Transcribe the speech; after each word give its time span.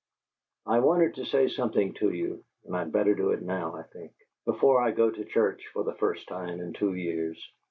"I 0.65 0.79
wanted 0.79 1.13
to 1.13 1.27
say 1.27 1.47
something 1.47 1.93
to 1.99 2.09
you, 2.09 2.43
and 2.65 2.75
I'd 2.75 2.91
better 2.91 3.13
do 3.13 3.29
it 3.33 3.43
now, 3.43 3.75
I 3.75 3.83
think 3.83 4.13
before 4.45 4.81
I 4.81 4.89
go 4.89 5.11
to 5.11 5.25
church 5.25 5.67
for 5.73 5.83
the 5.83 5.93
first 5.93 6.27
time 6.27 6.59
in 6.59 6.73
two 6.73 6.95
years!" 6.95 7.39